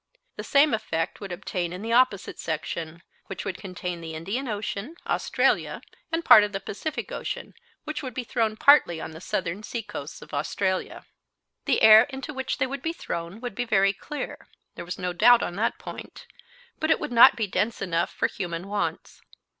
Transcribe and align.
The 0.35 0.43
same 0.43 0.73
effect 0.73 1.21
would 1.21 1.31
obtain 1.31 1.71
in 1.71 1.83
the 1.83 1.93
opposite 1.93 2.39
section, 2.39 3.03
which 3.27 3.45
would 3.45 3.59
contain 3.59 4.01
the 4.01 4.15
Indian 4.15 4.47
Ocean, 4.47 4.95
Australia, 5.05 5.79
and 6.11 6.21
a 6.21 6.23
part 6.23 6.43
of 6.43 6.53
the 6.53 6.59
Pacific 6.59 7.11
Ocean, 7.11 7.53
which 7.83 8.01
would 8.01 8.15
be 8.15 8.23
thrown 8.23 8.57
partly 8.57 8.99
on 8.99 9.11
the 9.11 9.21
southern 9.21 9.61
seacoasts 9.61 10.23
of 10.23 10.33
Australia. 10.33 11.05
The 11.65 11.83
air 11.83 12.07
into 12.09 12.33
which 12.33 12.57
they 12.57 12.65
would 12.65 12.81
be 12.81 12.93
thrown 12.93 13.41
would 13.41 13.53
be 13.53 13.63
very 13.63 13.93
clear; 13.93 14.47
there 14.73 14.85
was 14.85 14.97
no 14.97 15.13
doubt 15.13 15.43
on 15.43 15.55
that 15.57 15.77
point, 15.77 16.25
but 16.79 16.89
it 16.89 16.99
would 16.99 17.11
not 17.11 17.35
be 17.35 17.45
dense 17.45 17.79
enough 17.79 18.11
for 18.11 18.27
human 18.27 18.67
wants. 18.67 19.21